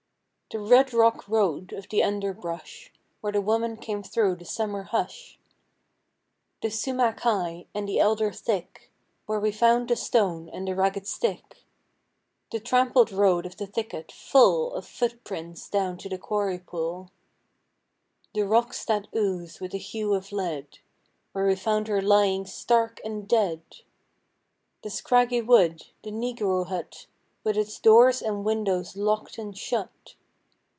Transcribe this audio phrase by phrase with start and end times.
[0.53, 5.39] The red rock road of the underbrush, Where the woman came through the summer hush.
[6.61, 8.91] The sumach high, and the elder thick,
[9.27, 11.63] Where we found the stone and the ragged stick.
[12.51, 17.09] The trampled road of the thicket, full Of foot prints down to the quarry pool.
[18.33, 20.79] The rocks that ooze with the hue of lead,
[21.31, 23.61] Where we found her lying stark and dead.
[24.81, 27.05] The scraggy wood; the negro hut,
[27.45, 30.15] With its doors and windows locked and shut.